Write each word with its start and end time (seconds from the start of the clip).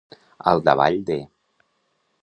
Al 0.51 0.63
davall 0.69 0.97
de. 1.11 1.19